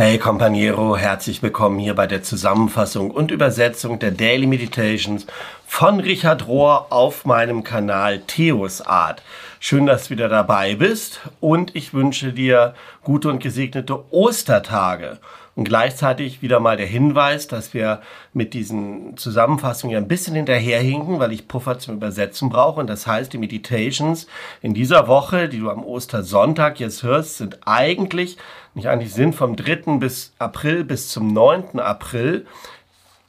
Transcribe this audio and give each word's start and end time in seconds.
Hey 0.00 0.16
Companiero, 0.16 0.96
herzlich 0.96 1.42
willkommen 1.42 1.80
hier 1.80 1.96
bei 1.96 2.06
der 2.06 2.22
Zusammenfassung 2.22 3.10
und 3.10 3.32
Übersetzung 3.32 3.98
der 3.98 4.12
Daily 4.12 4.46
Meditations 4.46 5.26
von 5.66 5.98
Richard 5.98 6.46
Rohr 6.46 6.92
auf 6.92 7.24
meinem 7.24 7.64
Kanal 7.64 8.20
Theos 8.20 8.80
Art. 8.80 9.24
Schön, 9.58 9.86
dass 9.86 10.04
du 10.04 10.10
wieder 10.10 10.28
dabei 10.28 10.76
bist 10.76 11.22
und 11.40 11.74
ich 11.74 11.94
wünsche 11.94 12.32
dir 12.32 12.74
gute 13.02 13.28
und 13.28 13.42
gesegnete 13.42 14.04
Ostertage. 14.12 15.18
Und 15.56 15.64
gleichzeitig 15.64 16.40
wieder 16.40 16.60
mal 16.60 16.76
der 16.76 16.86
Hinweis, 16.86 17.48
dass 17.48 17.74
wir 17.74 18.00
mit 18.32 18.54
diesen 18.54 19.16
Zusammenfassungen 19.16 19.92
ja 19.92 19.98
ein 19.98 20.06
bisschen 20.06 20.36
hinterherhinken, 20.36 21.18
weil 21.18 21.32
ich 21.32 21.48
Puffer 21.48 21.80
zum 21.80 21.96
Übersetzen 21.96 22.48
brauche. 22.48 22.78
Und 22.78 22.86
das 22.86 23.08
heißt, 23.08 23.32
die 23.32 23.38
Meditations 23.38 24.28
in 24.62 24.72
dieser 24.72 25.08
Woche, 25.08 25.48
die 25.48 25.58
du 25.58 25.68
am 25.68 25.82
Ostersonntag 25.82 26.78
jetzt 26.78 27.02
hörst, 27.02 27.38
sind 27.38 27.58
eigentlich, 27.66 28.36
nicht 28.78 28.88
eigentlich 28.88 29.12
sind 29.12 29.34
vom 29.34 29.56
3. 29.56 29.98
bis 29.98 30.32
April 30.38 30.84
bis 30.84 31.08
zum 31.10 31.32
9. 31.32 31.80
April, 31.80 32.46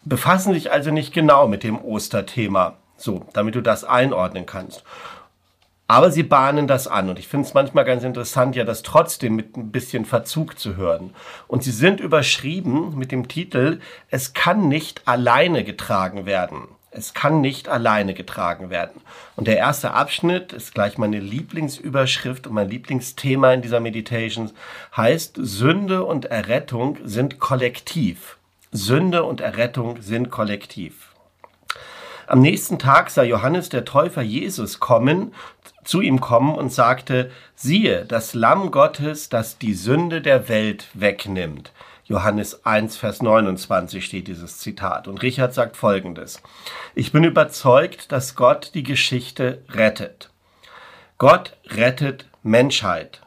befassen 0.05 0.53
sich 0.53 0.71
also 0.71 0.91
nicht 0.91 1.13
genau 1.13 1.47
mit 1.47 1.63
dem 1.63 1.83
Osterthema. 1.83 2.77
So, 2.95 3.25
damit 3.33 3.55
du 3.55 3.61
das 3.61 3.83
einordnen 3.83 4.45
kannst. 4.45 4.83
Aber 5.87 6.11
sie 6.11 6.21
bahnen 6.21 6.67
das 6.67 6.87
an 6.87 7.09
und 7.09 7.17
ich 7.17 7.27
finde 7.27 7.47
es 7.47 7.55
manchmal 7.55 7.83
ganz 7.83 8.03
interessant, 8.03 8.55
ja, 8.55 8.63
das 8.63 8.83
trotzdem 8.83 9.35
mit 9.35 9.57
ein 9.57 9.71
bisschen 9.71 10.05
Verzug 10.05 10.59
zu 10.59 10.75
hören. 10.75 11.15
Und 11.47 11.63
sie 11.63 11.71
sind 11.71 11.99
überschrieben 11.99 12.95
mit 12.95 13.11
dem 13.11 13.27
Titel 13.27 13.79
Es 14.09 14.33
kann 14.33 14.67
nicht 14.67 15.07
alleine 15.07 15.63
getragen 15.63 16.27
werden. 16.27 16.67
Es 16.91 17.13
kann 17.13 17.41
nicht 17.41 17.69
alleine 17.69 18.15
getragen 18.15 18.69
werden. 18.69 19.01
Und 19.35 19.47
der 19.47 19.57
erste 19.57 19.93
Abschnitt 19.93 20.53
ist 20.53 20.73
gleich 20.73 20.97
meine 20.97 21.19
Lieblingsüberschrift 21.19 22.47
und 22.47 22.53
mein 22.53 22.69
Lieblingsthema 22.69 23.53
in 23.53 23.61
dieser 23.61 23.79
Meditation 23.79 24.51
heißt 24.97 25.35
Sünde 25.37 26.03
und 26.03 26.25
Errettung 26.25 26.97
sind 27.03 27.39
kollektiv. 27.39 28.37
Sünde 28.71 29.23
und 29.23 29.39
Errettung 29.39 30.01
sind 30.01 30.31
kollektiv. 30.31 31.09
Am 32.25 32.41
nächsten 32.41 32.77
Tag 32.77 33.09
sah 33.09 33.23
Johannes 33.23 33.69
der 33.69 33.85
Täufer 33.85 34.21
Jesus 34.21 34.79
kommen, 34.79 35.33
zu 35.83 36.01
ihm 36.01 36.21
kommen 36.21 36.53
und 36.55 36.71
sagte, 36.71 37.31
siehe, 37.55 38.05
das 38.05 38.35
Lamm 38.35 38.69
Gottes, 38.69 39.29
das 39.29 39.57
die 39.57 39.73
Sünde 39.73 40.21
der 40.21 40.47
Welt 40.49 40.87
wegnimmt. 40.93 41.71
Johannes 42.09 42.65
1, 42.65 42.97
Vers 42.97 43.21
29 43.21 44.03
steht 44.03 44.27
dieses 44.27 44.57
Zitat. 44.57 45.07
Und 45.07 45.21
Richard 45.21 45.53
sagt 45.53 45.77
Folgendes. 45.77 46.41
Ich 46.95 47.11
bin 47.11 47.23
überzeugt, 47.23 48.11
dass 48.11 48.35
Gott 48.35 48.71
die 48.73 48.81
Geschichte 48.81 49.63
rettet. 49.69 50.31
Gott 51.19 51.55
rettet 51.67 52.25
Menschheit, 52.41 53.21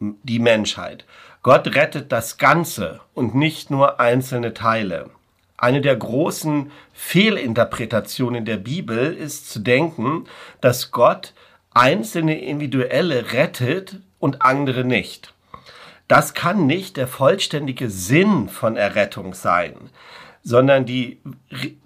die 0.00 0.40
Menschheit. 0.40 1.04
Gott 1.44 1.76
rettet 1.76 2.10
das 2.10 2.36
Ganze 2.36 3.00
und 3.14 3.36
nicht 3.36 3.70
nur 3.70 4.00
einzelne 4.00 4.52
Teile. 4.52 5.10
Eine 5.56 5.80
der 5.80 5.94
großen 5.94 6.72
Fehlinterpretationen 6.92 8.44
der 8.44 8.56
Bibel 8.56 9.14
ist 9.14 9.48
zu 9.48 9.60
denken, 9.60 10.24
dass 10.60 10.90
Gott 10.90 11.34
einzelne 11.72 12.40
Individuelle 12.40 13.32
rettet 13.32 14.00
und 14.18 14.42
andere 14.42 14.82
nicht. 14.82 15.33
Das 16.14 16.32
kann 16.32 16.68
nicht 16.68 16.96
der 16.96 17.08
vollständige 17.08 17.90
Sinn 17.90 18.48
von 18.48 18.76
Errettung 18.76 19.34
sein, 19.34 19.74
sondern 20.44 20.86
die 20.86 21.18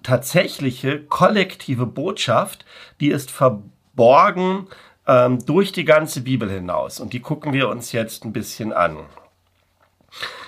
tatsächliche 0.03 1.01
kollektive 1.01 1.87
Botschaft, 1.87 2.63
die 2.99 3.09
ist 3.09 3.31
verborgen 3.31 4.67
ähm, 5.07 5.43
durch 5.47 5.71
die 5.71 5.83
ganze 5.83 6.21
Bibel 6.21 6.47
hinaus. 6.47 6.99
Und 6.99 7.13
die 7.13 7.21
gucken 7.21 7.53
wir 7.53 7.69
uns 7.69 7.91
jetzt 7.91 8.23
ein 8.23 8.31
bisschen 8.31 8.71
an. 8.71 8.97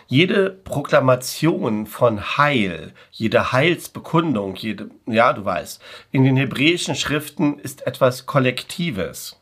Jede 0.06 0.52
Proklamation 0.52 1.88
von 1.88 2.38
Heil, 2.38 2.94
jede 3.10 3.52
Heilsbekundung, 3.52 4.58
jede, 4.58 4.92
ja, 5.08 5.34
du 5.34 5.44
weißt, 5.44 5.82
in 6.12 6.24
den 6.24 6.38
hebräischen 6.38 6.94
Schriften 6.94 7.58
ist 7.58 7.88
etwas 7.88 8.28
Kollektives. 8.28 9.41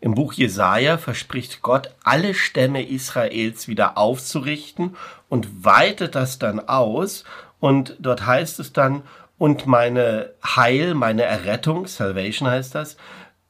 Im 0.00 0.14
Buch 0.14 0.32
Jesaja 0.32 0.96
verspricht 0.96 1.62
Gott, 1.62 1.90
alle 2.04 2.34
Stämme 2.34 2.86
Israels 2.88 3.66
wieder 3.66 3.98
aufzurichten 3.98 4.96
und 5.28 5.64
weitet 5.64 6.14
das 6.14 6.38
dann 6.38 6.60
aus. 6.68 7.24
Und 7.58 7.96
dort 7.98 8.24
heißt 8.24 8.60
es 8.60 8.72
dann, 8.72 9.02
und 9.38 9.66
meine 9.66 10.30
Heil, 10.44 10.94
meine 10.94 11.22
Errettung, 11.22 11.86
Salvation 11.86 12.48
heißt 12.48 12.74
das, 12.74 12.96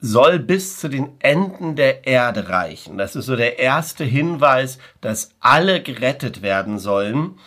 soll 0.01 0.39
bis 0.39 0.79
zu 0.79 0.89
den 0.89 1.11
Enden 1.19 1.75
der 1.75 2.07
Erde 2.07 2.49
reichen. 2.49 2.99
Das 2.99 3.17
ist 3.17 3.27
so 3.27 3.37
der 3.37 3.59
erste 3.59 4.05
Hinweis, 4.05 4.79
dass 5.01 5.35
alle 5.41 5.83
gerettet 5.83 6.43
werden 6.43 6.79
sollen. 6.79 7.39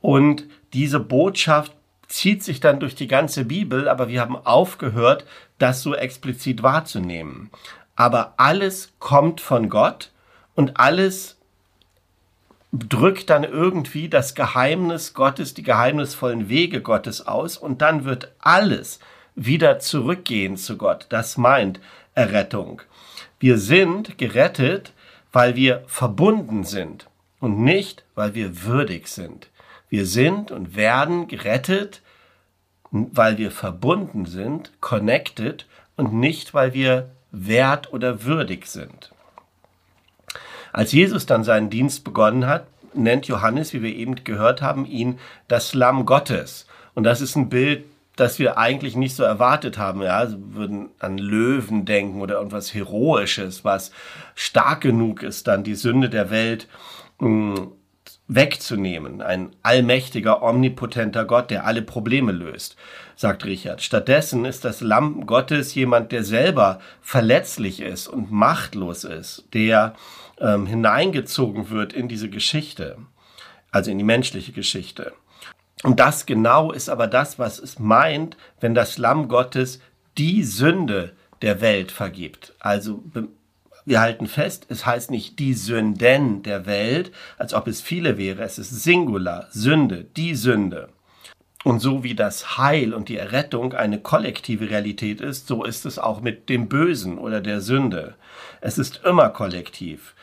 Und 0.00 0.44
diese 0.74 1.00
Botschaft 1.00 1.72
zieht 2.08 2.44
sich 2.44 2.60
dann 2.60 2.78
durch 2.78 2.94
die 2.94 3.08
ganze 3.08 3.44
Bibel, 3.44 3.88
aber 3.88 4.08
wir 4.08 4.20
haben 4.20 4.36
aufgehört, 4.36 5.24
das 5.58 5.82
so 5.82 5.94
explizit 5.94 6.62
wahrzunehmen. 6.62 7.50
Aber 7.96 8.34
alles 8.36 8.92
kommt 8.98 9.40
von 9.40 9.68
Gott 9.68 10.10
und 10.54 10.78
alles 10.78 11.36
drückt 12.72 13.30
dann 13.30 13.44
irgendwie 13.44 14.08
das 14.08 14.34
Geheimnis 14.34 15.14
Gottes, 15.14 15.54
die 15.54 15.62
geheimnisvollen 15.62 16.48
Wege 16.48 16.82
Gottes 16.82 17.26
aus 17.26 17.56
und 17.56 17.82
dann 17.82 18.04
wird 18.04 18.32
alles 18.40 18.98
wieder 19.36 19.78
zurückgehen 19.78 20.56
zu 20.56 20.76
Gott. 20.76 21.06
Das 21.08 21.36
meint 21.36 21.80
Errettung. 22.14 22.82
Wir 23.38 23.58
sind 23.58 24.18
gerettet, 24.18 24.92
weil 25.32 25.56
wir 25.56 25.84
verbunden 25.86 26.64
sind 26.64 27.08
und 27.40 27.58
nicht, 27.58 28.04
weil 28.14 28.34
wir 28.34 28.62
würdig 28.64 29.08
sind. 29.08 29.48
Wir 29.88 30.06
sind 30.06 30.50
und 30.50 30.76
werden 30.76 31.28
gerettet, 31.28 32.02
weil 32.90 33.38
wir 33.38 33.50
verbunden 33.50 34.26
sind, 34.26 34.72
connected 34.80 35.66
und 35.96 36.12
nicht, 36.14 36.54
weil 36.54 36.74
wir 36.74 37.10
wert 37.34 37.92
oder 37.92 38.24
würdig 38.24 38.66
sind. 38.66 39.12
Als 40.72 40.92
Jesus 40.92 41.26
dann 41.26 41.44
seinen 41.44 41.70
Dienst 41.70 42.04
begonnen 42.04 42.46
hat, 42.46 42.66
nennt 42.94 43.26
Johannes, 43.26 43.72
wie 43.72 43.82
wir 43.82 43.94
eben 43.94 44.22
gehört 44.24 44.62
haben, 44.62 44.86
ihn 44.86 45.18
das 45.48 45.74
Lamm 45.74 46.06
Gottes. 46.06 46.66
Und 46.94 47.04
das 47.04 47.20
ist 47.20 47.36
ein 47.36 47.48
Bild, 47.48 47.84
das 48.16 48.38
wir 48.38 48.58
eigentlich 48.58 48.96
nicht 48.96 49.16
so 49.16 49.24
erwartet 49.24 49.78
haben. 49.78 50.02
Ja, 50.02 50.16
also 50.18 50.36
würden 50.38 50.90
an 51.00 51.18
Löwen 51.18 51.84
denken 51.84 52.20
oder 52.20 52.36
irgendwas 52.36 52.72
Heroisches, 52.72 53.64
was 53.64 53.90
stark 54.34 54.80
genug 54.80 55.22
ist, 55.22 55.46
dann 55.48 55.64
die 55.64 55.74
Sünde 55.74 56.08
der 56.08 56.30
Welt 56.30 56.68
mh, 57.20 57.56
hm, 57.56 57.72
wegzunehmen. 58.26 59.20
Ein 59.20 59.54
allmächtiger, 59.62 60.42
omnipotenter 60.42 61.24
Gott, 61.24 61.50
der 61.50 61.66
alle 61.66 61.82
Probleme 61.82 62.32
löst, 62.32 62.76
sagt 63.16 63.44
Richard. 63.44 63.82
Stattdessen 63.82 64.44
ist 64.44 64.64
das 64.64 64.80
Lamm 64.80 65.26
Gottes 65.26 65.74
jemand, 65.74 66.12
der 66.12 66.24
selber 66.24 66.80
verletzlich 67.02 67.80
ist 67.80 68.08
und 68.08 68.30
machtlos 68.30 69.04
ist, 69.04 69.44
der 69.52 69.94
ähm, 70.40 70.66
hineingezogen 70.66 71.70
wird 71.70 71.92
in 71.92 72.08
diese 72.08 72.30
Geschichte, 72.30 72.96
also 73.70 73.90
in 73.90 73.98
die 73.98 74.04
menschliche 74.04 74.52
Geschichte. 74.52 75.12
Und 75.82 76.00
das 76.00 76.24
genau 76.24 76.72
ist 76.72 76.88
aber 76.88 77.06
das, 77.06 77.38
was 77.38 77.58
es 77.58 77.78
meint, 77.78 78.38
wenn 78.58 78.74
das 78.74 78.96
Lamm 78.96 79.28
Gottes 79.28 79.80
die 80.16 80.44
Sünde 80.44 81.12
der 81.42 81.60
Welt 81.60 81.92
vergibt. 81.92 82.54
Also 82.58 83.02
wir 83.86 84.00
halten 84.00 84.26
fest, 84.26 84.66
es 84.68 84.86
heißt 84.86 85.10
nicht 85.10 85.38
die 85.38 85.54
Sünden 85.54 86.42
der 86.42 86.66
Welt, 86.66 87.12
als 87.36 87.52
ob 87.52 87.68
es 87.68 87.82
viele 87.82 88.16
wäre. 88.16 88.42
Es 88.42 88.58
ist 88.58 88.82
Singular, 88.82 89.48
Sünde, 89.50 90.06
die 90.16 90.34
Sünde. 90.34 90.88
Und 91.64 91.80
so 91.80 92.02
wie 92.02 92.14
das 92.14 92.58
Heil 92.58 92.92
und 92.92 93.08
die 93.08 93.16
Errettung 93.16 93.72
eine 93.72 93.98
kollektive 93.98 94.68
Realität 94.68 95.20
ist, 95.20 95.46
so 95.46 95.64
ist 95.64 95.86
es 95.86 95.98
auch 95.98 96.20
mit 96.20 96.48
dem 96.48 96.68
Bösen 96.68 97.18
oder 97.18 97.40
der 97.40 97.60
Sünde. 97.60 98.14
Es 98.60 98.78
ist 98.78 99.00
immer 99.04 99.30
kollektiv. 99.30 100.14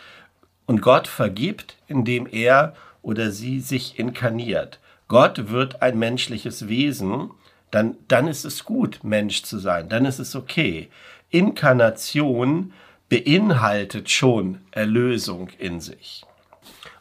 Und 0.66 0.82
Gott 0.82 1.08
vergibt, 1.08 1.78
indem 1.88 2.28
er 2.28 2.76
oder 3.02 3.32
sie 3.32 3.60
sich 3.60 3.98
inkarniert. 3.98 4.80
Gott 5.08 5.50
wird 5.50 5.82
ein 5.82 5.98
menschliches 6.00 6.68
Wesen, 6.68 7.32
dann, 7.72 7.98
dann 8.08 8.28
ist 8.28 8.46
es 8.46 8.64
gut, 8.64 9.04
Mensch 9.04 9.44
zu 9.44 9.58
sein, 9.58 9.90
dann 9.90 10.06
ist 10.06 10.20
es 10.20 10.36
okay. 10.36 10.90
Inkarnation 11.30 12.74
beinhaltet 13.12 14.10
schon 14.10 14.62
Erlösung 14.72 15.50
in 15.60 15.82
sich. 15.82 16.24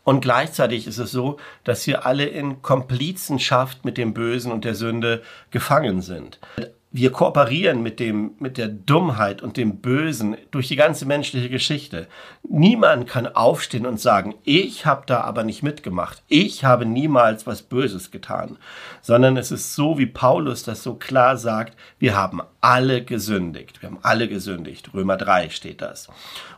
Und 0.02 0.22
gleichzeitig 0.22 0.88
ist 0.88 0.98
es 0.98 1.12
so, 1.12 1.38
dass 1.62 1.86
wir 1.86 2.04
alle 2.04 2.26
in 2.26 2.62
Komplizenschaft 2.62 3.84
mit 3.84 3.96
dem 3.96 4.12
Bösen 4.12 4.50
und 4.50 4.64
der 4.64 4.74
Sünde 4.74 5.22
gefangen 5.52 6.02
sind 6.02 6.40
wir 6.92 7.12
kooperieren 7.12 7.82
mit 7.82 8.00
dem, 8.00 8.32
mit 8.40 8.58
der 8.58 8.66
Dummheit 8.66 9.42
und 9.42 9.56
dem 9.56 9.76
Bösen 9.76 10.37
durch 10.50 10.66
die 10.66 10.76
ganze 10.76 11.06
menschliche 11.06 11.48
Geschichte. 11.48 12.08
Niemand 12.42 13.08
kann 13.08 13.28
aufstehen 13.28 13.87
und 13.87 14.00
sagen, 14.00 14.34
ich 14.42 14.87
habe 14.87 15.04
da 15.06 15.20
aber 15.20 15.44
nicht 15.44 15.62
mitgemacht. 15.62 16.22
Ich 16.26 16.64
habe 16.64 16.87
niemals 16.87 17.46
was 17.46 17.62
Böses 17.62 18.10
getan. 18.10 18.58
Sondern 19.02 19.37
es 19.37 19.52
ist 19.52 19.76
so, 19.76 19.98
wie 19.98 20.06
Paulus 20.06 20.64
das 20.64 20.82
so 20.82 20.94
klar 20.94 21.37
sagt, 21.37 21.76
wir 22.00 22.16
haben 22.16 22.40
alle 22.60 23.04
gesündigt. 23.04 23.82
Wir 23.82 23.90
haben 23.90 24.00
alle 24.02 24.26
gesündigt. 24.28 24.93
Römer 24.93 25.16
3 25.16 25.50
steht 25.50 25.82
das. 25.82 26.08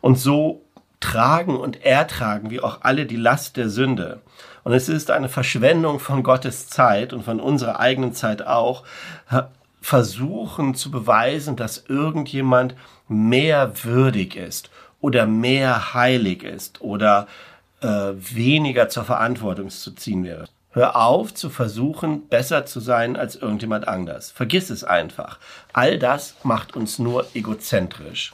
Und 0.00 0.18
so 0.18 0.64
tragen 1.00 1.56
und 1.56 1.84
ertragen 1.84 2.48
wir 2.48 2.64
auch 2.64 2.78
alle 2.82 3.04
die 3.04 3.16
Last 3.16 3.58
der 3.58 3.68
Sünde. 3.68 4.22
Und 4.64 4.72
es 4.72 4.88
ist 4.88 5.10
eine 5.10 5.28
Verschwendung 5.28 5.98
von 5.98 6.22
Gottes 6.22 6.68
Zeit 6.68 7.12
und 7.12 7.22
von 7.22 7.40
unserer 7.40 7.80
eigenen 7.80 8.14
Zeit 8.14 8.46
auch, 8.46 8.84
versuchen 9.82 10.74
zu 10.74 10.90
beweisen, 10.90 11.56
dass 11.56 11.84
irgendjemand 11.88 12.74
mehr 13.08 13.84
würdig 13.84 14.36
ist 14.36 14.70
oder 15.00 15.26
mehr 15.26 15.92
heilig 15.92 16.44
ist 16.44 16.80
oder 16.80 17.26
äh, 17.80 18.12
weniger 18.16 18.88
zur 18.88 19.04
Verantwortung 19.04 19.68
zu 19.68 19.90
ziehen 19.90 20.24
wäre. 20.24 20.46
Hör 20.70 20.96
auf 20.96 21.34
zu 21.34 21.50
versuchen, 21.50 22.28
besser 22.28 22.64
zu 22.64 22.80
sein 22.80 23.16
als 23.16 23.36
irgendjemand 23.36 23.88
anders. 23.88 24.30
Vergiss 24.30 24.70
es 24.70 24.84
einfach. 24.84 25.38
All 25.74 25.98
das 25.98 26.36
macht 26.44 26.76
uns 26.76 26.98
nur 26.98 27.26
egozentrisch. 27.34 28.32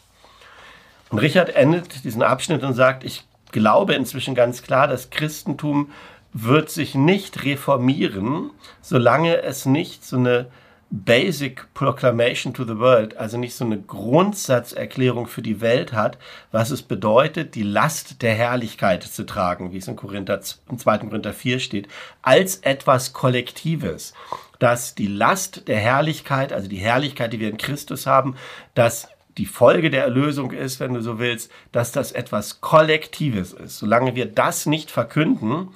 Und 1.08 1.18
Richard 1.18 1.56
endet 1.56 2.04
diesen 2.04 2.22
Abschnitt 2.22 2.62
und 2.62 2.74
sagt, 2.74 3.02
ich 3.02 3.24
glaube 3.50 3.94
inzwischen 3.94 4.34
ganz 4.34 4.62
klar, 4.62 4.86
das 4.86 5.08
Christentum 5.10 5.90
wird 6.34 6.68
sich 6.70 6.94
nicht 6.94 7.44
reformieren, 7.44 8.50
solange 8.82 9.42
es 9.42 9.64
nicht 9.64 10.04
so 10.04 10.18
eine 10.18 10.46
Basic 10.90 11.74
Proclamation 11.74 12.54
to 12.54 12.64
the 12.64 12.78
World, 12.78 13.14
also 13.18 13.36
nicht 13.36 13.54
so 13.54 13.64
eine 13.64 13.78
Grundsatzerklärung 13.78 15.26
für 15.26 15.42
die 15.42 15.60
Welt 15.60 15.92
hat, 15.92 16.16
was 16.50 16.70
es 16.70 16.82
bedeutet, 16.82 17.54
die 17.54 17.62
Last 17.62 18.22
der 18.22 18.34
Herrlichkeit 18.34 19.02
zu 19.02 19.26
tragen, 19.26 19.72
wie 19.72 19.76
es 19.76 19.88
in 19.88 19.96
Korinther, 19.96 20.40
im 20.70 20.78
2. 20.78 20.98
Korinther 20.98 21.34
4 21.34 21.60
steht, 21.60 21.88
als 22.22 22.56
etwas 22.56 23.12
Kollektives. 23.12 24.14
Dass 24.58 24.94
die 24.94 25.08
Last 25.08 25.68
der 25.68 25.78
Herrlichkeit, 25.78 26.54
also 26.54 26.68
die 26.68 26.78
Herrlichkeit, 26.78 27.34
die 27.34 27.40
wir 27.40 27.50
in 27.50 27.58
Christus 27.58 28.06
haben, 28.06 28.36
dass 28.74 29.08
die 29.36 29.46
Folge 29.46 29.90
der 29.90 30.04
Erlösung 30.04 30.52
ist, 30.52 30.80
wenn 30.80 30.94
du 30.94 31.02
so 31.02 31.18
willst, 31.18 31.52
dass 31.70 31.92
das 31.92 32.12
etwas 32.12 32.62
Kollektives 32.62 33.52
ist. 33.52 33.78
Solange 33.78 34.16
wir 34.16 34.26
das 34.26 34.64
nicht 34.64 34.90
verkünden, 34.90 35.68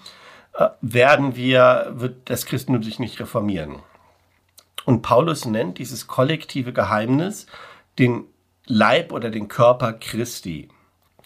äh, 0.54 0.68
werden 0.80 1.36
wir, 1.36 1.92
wird 1.96 2.30
das 2.30 2.46
Christentum 2.46 2.82
sich 2.82 2.98
nicht 2.98 3.20
reformieren. 3.20 3.76
Und 4.84 5.02
Paulus 5.02 5.44
nennt 5.44 5.78
dieses 5.78 6.06
kollektive 6.06 6.72
Geheimnis 6.72 7.46
den 7.98 8.24
Leib 8.66 9.12
oder 9.12 9.30
den 9.30 9.48
Körper 9.48 9.92
Christi. 9.92 10.68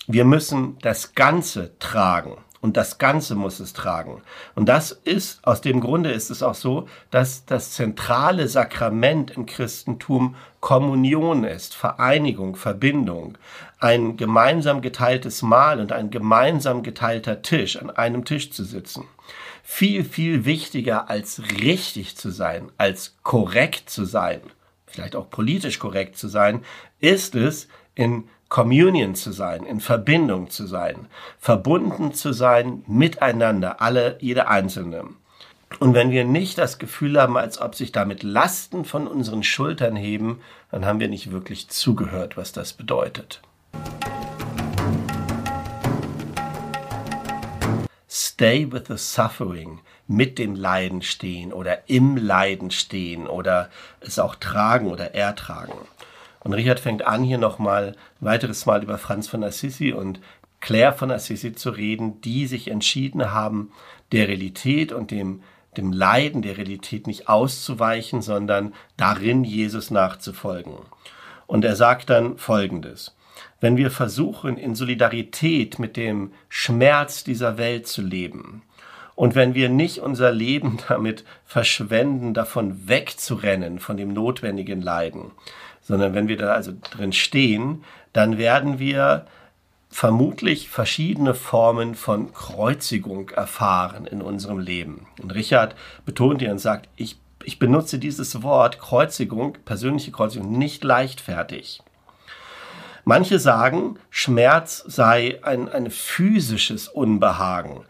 Wir 0.07 0.25
müssen 0.25 0.79
das 0.83 1.15
Ganze 1.15 1.79
tragen. 1.79 2.39
Und 2.63 2.77
das 2.77 2.99
Ganze 2.99 3.37
muss 3.37 3.61
es 3.61 3.75
tragen. 3.75 4.23
Und 4.57 4.69
das 4.69 4.91
ist, 4.91 5.47
aus 5.47 5.61
dem 5.61 5.81
Grunde 5.81 6.11
ist 6.11 6.31
es 6.31 6.43
auch 6.43 6.55
so, 6.55 6.89
dass 7.11 7.45
das 7.45 7.73
zentrale 7.73 8.49
Sakrament 8.49 9.31
im 9.31 9.47
Christentum 9.47 10.35
Kommunion 10.61 11.45
ist, 11.45 11.77
Vereinigung, 11.77 12.57
Verbindung, 12.57 13.39
ein 13.79 14.17
gemeinsam 14.17 14.81
geteiltes 14.81 15.43
Mahl 15.43 15.79
und 15.81 15.93
ein 15.93 16.11
gemeinsam 16.11 16.83
geteilter 16.83 17.43
Tisch, 17.43 17.77
an 17.77 17.91
einem 17.91 18.25
Tisch 18.25 18.51
zu 18.51 18.65
sitzen 18.65 19.05
viel, 19.69 20.05
viel 20.05 20.45
wichtiger 20.45 21.11
als 21.11 21.43
richtig 21.61 22.17
zu 22.17 22.31
sein, 22.31 22.71
als 22.79 23.17
korrekt 23.25 23.91
zu 23.91 24.05
sein, 24.05 24.41
vielleicht 24.87 25.17
auch 25.17 25.29
politisch 25.29 25.81
korrekt 25.81 26.17
zu 26.17 26.29
sein, 26.29 26.63
ist 27.01 27.35
es, 27.35 27.67
in 27.97 28.29
Communion 28.49 29.17
zu 29.17 29.33
sein, 29.33 29.65
in 29.65 29.81
Verbindung 29.81 30.51
zu 30.51 30.69
sein, 30.69 31.09
verbunden 31.41 32.15
zu 32.15 32.33
sein 32.33 32.85
miteinander, 32.87 33.81
alle, 33.81 34.17
jede 34.21 34.47
Einzelne. 34.47 35.05
Und 35.81 35.95
wenn 35.95 36.13
wir 36.13 36.25
nicht 36.25 36.59
das 36.59 36.79
Gefühl 36.79 37.21
haben, 37.21 37.37
als 37.37 37.61
ob 37.61 37.75
sich 37.75 37.91
damit 37.91 38.23
Lasten 38.23 38.85
von 38.85 39.09
unseren 39.09 39.43
Schultern 39.43 39.97
heben, 39.97 40.41
dann 40.71 40.87
haben 40.87 41.01
wir 41.01 41.09
nicht 41.09 41.33
wirklich 41.33 41.69
zugehört, 41.69 42.37
was 42.37 42.53
das 42.53 42.73
bedeutet. 42.73 43.43
Stay 48.39 48.71
with 48.71 48.83
the 48.89 48.99
suffering, 48.99 49.81
mit 50.07 50.39
dem 50.39 50.55
Leiden 50.55 51.01
stehen 51.01 51.55
oder 51.55 51.89
im 51.89 52.19
Leiden 52.19 52.71
stehen 52.71 53.27
oder 53.27 53.71
es 54.01 54.19
auch 54.19 54.35
tragen 54.35 54.89
oder 54.89 55.15
ertragen. 55.15 55.73
Und 56.41 56.53
Richard 56.53 56.79
fängt 56.79 57.07
an, 57.07 57.25
hier 57.25 57.39
nochmal 57.39 57.97
ein 58.21 58.27
weiteres 58.27 58.67
Mal 58.67 58.83
über 58.83 58.99
Franz 58.99 59.27
von 59.27 59.43
Assisi 59.43 59.95
und 59.95 60.21
Claire 60.61 60.93
von 60.93 61.11
Assisi 61.11 61.55
zu 61.55 61.71
reden, 61.71 62.21
die 62.21 62.47
sich 62.47 62.69
entschieden 62.69 63.33
haben, 63.33 63.73
der 64.13 64.29
Realität 64.29 64.93
und 64.93 65.11
dem, 65.11 65.43
dem 65.79 65.91
Leiden 65.91 66.43
der 66.43 66.59
Realität 66.59 67.07
nicht 67.07 67.31
auszuweichen, 67.31 68.21
sondern 68.21 68.75
darin 68.99 69.45
Jesus 69.45 69.91
nachzufolgen. 69.91 70.75
Und 71.47 71.65
er 71.65 71.75
sagt 71.75 72.11
dann 72.11 72.37
Folgendes 72.37 73.16
wenn 73.61 73.77
wir 73.77 73.91
versuchen, 73.91 74.57
in 74.57 74.75
Solidarität 74.75 75.79
mit 75.79 75.97
dem 75.97 76.33
Schmerz 76.49 77.25
dieser 77.25 77.59
Welt 77.59 77.87
zu 77.87 78.03
leben. 78.03 78.63
Und 79.15 79.35
wenn 79.35 79.55
wir 79.55 79.69
nicht 79.69 79.99
unser 79.99 80.31
Leben 80.31 80.79
damit 80.89 81.25
verschwenden, 81.45 82.35
davon 82.35 82.89
wegzurennen, 82.89 83.79
von 83.79 83.97
dem 83.97 84.13
notwendigen 84.13 84.83
Leiden, 84.83 85.33
sondern 85.81 86.15
wenn 86.15 86.29
wir 86.29 86.37
da 86.37 86.53
also 86.53 86.73
drin 86.91 87.13
stehen, 87.13 87.85
dann 88.13 88.39
werden 88.39 88.79
wir 88.79 89.27
vermutlich 89.89 90.69
verschiedene 90.69 91.33
Formen 91.33 91.95
von 91.95 92.33
Kreuzigung 92.35 93.31
erfahren 93.31 94.07
in 94.07 94.21
unserem 94.21 94.59
Leben. 94.59 95.07
Und 95.23 95.35
Richard 95.35 95.75
betont 96.05 96.43
hier 96.43 96.51
und 96.51 96.59
sagt, 96.59 96.89
ich, 96.97 97.17
ich 97.45 97.59
benutze 97.59 97.99
dieses 97.99 98.43
Wort 98.43 98.79
Kreuzigung, 98.79 99.57
persönliche 99.65 100.11
Kreuzigung, 100.11 100.59
nicht 100.59 100.85
leichtfertig. 100.85 101.81
Manche 103.09 103.39
sagen, 103.39 104.01
Schmerz 104.11 104.83
sei 104.85 105.39
ein, 105.43 105.69
ein 105.69 105.93
physisches 105.93 106.89
Unbehagen, 106.89 107.85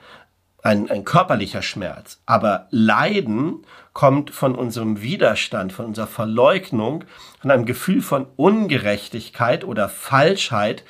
ein, 0.63 0.91
ein 0.91 1.05
körperlicher 1.05 1.63
Schmerz. 1.63 2.21
Aber 2.27 2.67
Leiden 2.69 3.65
kommt 3.95 4.31
von 4.31 4.55
unserem 4.55 5.01
Widerstand, 5.01 5.73
von 5.73 5.87
unserer 5.87 6.07
Verleugnung, 6.07 7.05
von 7.41 7.51
einem 7.51 7.65
Gefühl 7.65 8.03
von 8.03 8.27
Ungerechtigkeit 8.37 9.65
oder 9.65 9.89
Falschheit 9.89 10.85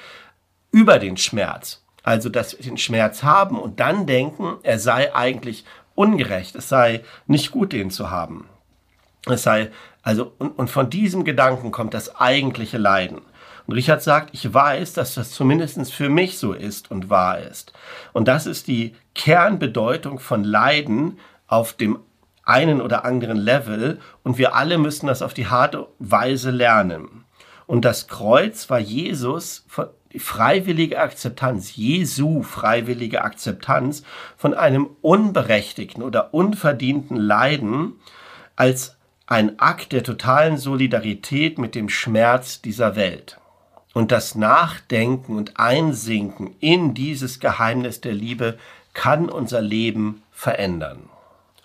über 0.72 0.98
den 0.98 1.16
Schmerz. 1.16 1.84
Also, 2.02 2.28
dass 2.28 2.58
wir 2.58 2.64
den 2.64 2.78
Schmerz 2.78 3.22
haben 3.22 3.60
und 3.60 3.78
dann 3.78 4.08
denken, 4.08 4.56
er 4.64 4.80
sei 4.80 5.14
eigentlich 5.14 5.64
ungerecht, 5.94 6.56
es 6.56 6.68
sei 6.68 7.04
nicht 7.28 7.52
gut, 7.52 7.72
den 7.72 7.92
zu 7.92 8.10
haben. 8.10 8.48
Es 9.26 9.44
sei, 9.44 9.70
also, 10.02 10.32
und, 10.38 10.58
und 10.58 10.68
von 10.68 10.90
diesem 10.90 11.22
Gedanken 11.22 11.70
kommt 11.70 11.94
das 11.94 12.16
eigentliche 12.16 12.78
Leiden. 12.78 13.20
Und 13.66 13.74
Richard 13.74 14.02
sagt, 14.02 14.30
ich 14.32 14.52
weiß, 14.52 14.92
dass 14.92 15.14
das 15.14 15.30
zumindest 15.30 15.92
für 15.92 16.08
mich 16.08 16.38
so 16.38 16.52
ist 16.52 16.90
und 16.90 17.10
wahr 17.10 17.38
ist. 17.38 17.72
Und 18.12 18.28
das 18.28 18.46
ist 18.46 18.68
die 18.68 18.94
Kernbedeutung 19.14 20.18
von 20.18 20.44
Leiden 20.44 21.18
auf 21.46 21.72
dem 21.72 21.98
einen 22.44 22.80
oder 22.80 23.04
anderen 23.04 23.36
Level. 23.36 23.98
Und 24.22 24.38
wir 24.38 24.54
alle 24.54 24.78
müssen 24.78 25.08
das 25.08 25.22
auf 25.22 25.34
die 25.34 25.48
harte 25.48 25.88
Weise 25.98 26.50
lernen. 26.50 27.24
Und 27.66 27.84
das 27.84 28.06
Kreuz 28.06 28.70
war 28.70 28.78
Jesus, 28.78 29.66
die 30.12 30.20
freiwillige 30.20 31.00
Akzeptanz, 31.00 31.74
Jesu 31.74 32.42
freiwillige 32.42 33.22
Akzeptanz 33.22 34.04
von 34.36 34.54
einem 34.54 34.88
unberechtigten 35.02 36.04
oder 36.04 36.32
unverdienten 36.32 37.16
Leiden 37.16 37.94
als 38.54 38.96
ein 39.26 39.58
Akt 39.58 39.92
der 39.92 40.04
totalen 40.04 40.56
Solidarität 40.56 41.58
mit 41.58 41.74
dem 41.74 41.88
Schmerz 41.88 42.62
dieser 42.62 42.94
Welt. 42.94 43.40
Und 43.96 44.12
das 44.12 44.34
Nachdenken 44.34 45.38
und 45.38 45.58
Einsinken 45.58 46.54
in 46.60 46.92
dieses 46.92 47.40
Geheimnis 47.40 48.02
der 48.02 48.12
Liebe 48.12 48.58
kann 48.92 49.30
unser 49.30 49.62
Leben 49.62 50.20
verändern. 50.32 51.08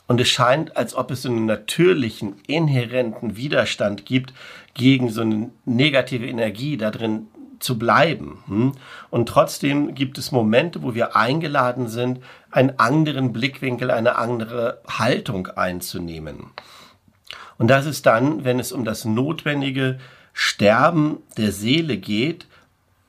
Und 0.07 0.21
es 0.21 0.29
scheint, 0.29 0.77
als 0.77 0.95
ob 0.95 1.11
es 1.11 1.25
einen 1.25 1.45
natürlichen, 1.45 2.35
inhärenten 2.47 3.35
Widerstand 3.35 4.05
gibt 4.05 4.33
gegen 4.75 5.09
so 5.09 5.23
eine 5.23 5.49
negative 5.65 6.25
Energie 6.25 6.77
da 6.77 6.89
drin 6.89 7.27
zu 7.59 7.77
bleiben. 7.77 8.41
Hm? 8.47 8.71
Und 9.09 9.27
trotzdem 9.27 9.93
gibt 9.93 10.17
es 10.17 10.31
Momente, 10.31 10.83
wo 10.83 10.93
wir 10.95 11.17
eingeladen 11.17 11.89
sind, 11.89 12.21
einen 12.49 12.79
anderen 12.79 13.33
Blickwinkel, 13.33 13.91
eine 13.91 14.15
andere 14.15 14.79
Haltung 14.87 15.47
einzunehmen. 15.47 16.45
Und 17.57 17.67
das 17.67 17.85
ist 17.85 18.05
dann, 18.05 18.45
wenn 18.45 18.57
es 18.57 18.71
um 18.71 18.85
das 18.85 19.03
notwendige 19.03 19.99
Sterben 20.33 21.17
der 21.37 21.51
Seele 21.51 21.97
geht, 21.97 22.47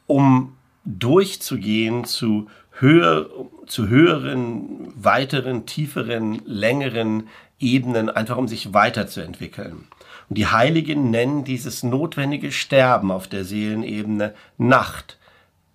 um 0.07 0.57
durchzugehen 0.85 2.05
zu, 2.05 2.49
höher, 2.73 3.29
zu 3.67 3.89
höheren, 3.89 4.93
weiteren, 4.97 5.67
tieferen, 5.67 6.43
längeren 6.45 7.29
Ebenen, 7.59 8.11
einfach 8.11 8.37
um 8.37 8.49
sich 8.49 8.75
weiterzuentwickeln. 8.75 9.87
Und 10.29 10.39
die 10.39 10.47
Heiligen 10.47 11.11
nennen 11.11 11.45
dieses 11.45 11.83
notwendige 11.83 12.53
Sterben 12.53 13.11
auf 13.11 13.29
der 13.29 13.45
Seelenebene 13.45 14.35
Nacht, 14.59 15.19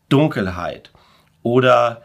Dunkelheit 0.10 0.92
oder 1.44 2.02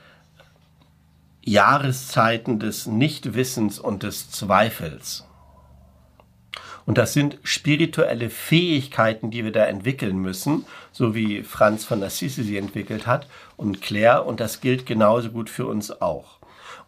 Jahreszeiten 1.44 2.60
des 2.60 2.86
Nichtwissens 2.86 3.80
und 3.80 4.04
des 4.04 4.30
Zweifels. 4.30 5.26
Und 6.86 6.98
das 6.98 7.12
sind 7.12 7.38
spirituelle 7.42 8.30
Fähigkeiten, 8.30 9.30
die 9.30 9.44
wir 9.44 9.52
da 9.52 9.64
entwickeln 9.64 10.18
müssen, 10.18 10.66
so 10.90 11.14
wie 11.14 11.42
Franz 11.42 11.84
von 11.84 12.02
Assisi 12.02 12.42
sie 12.42 12.56
entwickelt 12.56 13.06
hat 13.06 13.26
und 13.56 13.80
Claire. 13.80 14.26
Und 14.26 14.40
das 14.40 14.60
gilt 14.60 14.86
genauso 14.86 15.30
gut 15.30 15.48
für 15.48 15.66
uns 15.66 16.02
auch. 16.02 16.38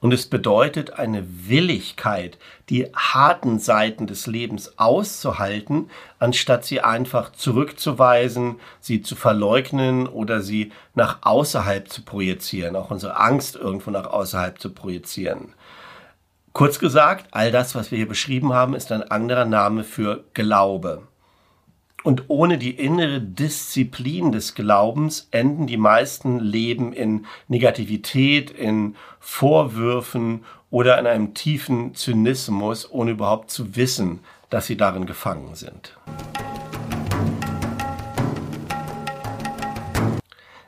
Und 0.04 0.12
es 0.12 0.26
bedeutet 0.26 0.98
eine 0.98 1.24
Willigkeit, 1.48 2.36
die 2.68 2.92
harten 2.94 3.58
Seiten 3.58 4.06
des 4.06 4.26
Lebens 4.26 4.78
auszuhalten, 4.78 5.88
anstatt 6.18 6.66
sie 6.66 6.82
einfach 6.82 7.32
zurückzuweisen, 7.32 8.56
sie 8.80 9.00
zu 9.00 9.16
verleugnen 9.16 10.06
oder 10.06 10.42
sie 10.42 10.72
nach 10.94 11.20
außerhalb 11.22 11.88
zu 11.88 12.02
projizieren, 12.02 12.76
auch 12.76 12.90
unsere 12.90 13.18
Angst 13.18 13.56
irgendwo 13.56 13.90
nach 13.90 14.06
außerhalb 14.06 14.60
zu 14.60 14.74
projizieren. 14.74 15.54
Kurz 16.54 16.78
gesagt, 16.78 17.26
all 17.32 17.50
das, 17.50 17.74
was 17.74 17.90
wir 17.90 17.98
hier 17.98 18.06
beschrieben 18.06 18.52
haben, 18.52 18.74
ist 18.74 18.92
ein 18.92 19.02
anderer 19.02 19.44
Name 19.44 19.82
für 19.82 20.22
Glaube. 20.34 21.02
Und 22.04 22.26
ohne 22.28 22.58
die 22.58 22.70
innere 22.70 23.20
Disziplin 23.20 24.30
des 24.30 24.54
Glaubens 24.54 25.26
enden 25.32 25.66
die 25.66 25.76
meisten 25.76 26.38
Leben 26.38 26.92
in 26.92 27.26
Negativität, 27.48 28.52
in 28.52 28.94
Vorwürfen 29.18 30.44
oder 30.70 30.96
in 31.00 31.08
einem 31.08 31.34
tiefen 31.34 31.96
Zynismus, 31.96 32.88
ohne 32.88 33.10
überhaupt 33.10 33.50
zu 33.50 33.74
wissen, 33.74 34.20
dass 34.48 34.68
sie 34.68 34.76
darin 34.76 35.06
gefangen 35.06 35.56
sind. 35.56 35.96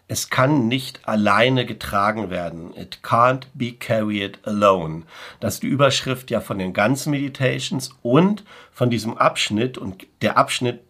Es 0.08 0.30
kann 0.30 0.68
nicht 0.68 1.08
alleine 1.08 1.66
getragen 1.66 2.30
werden. 2.30 2.76
It 2.76 3.00
can't 3.02 3.46
be 3.54 3.72
carried 3.72 4.38
alone. 4.44 5.02
Das 5.40 5.54
ist 5.54 5.62
die 5.64 5.68
Überschrift 5.68 6.30
ja 6.30 6.40
von 6.40 6.58
den 6.58 6.72
ganzen 6.72 7.10
Meditations 7.10 7.90
und 8.02 8.44
von 8.72 8.88
diesem 8.88 9.18
Abschnitt. 9.18 9.78
Und 9.78 10.06
der 10.22 10.38
Abschnitt 10.38 10.80